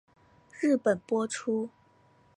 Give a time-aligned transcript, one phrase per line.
[0.59, 1.69] 日本播出。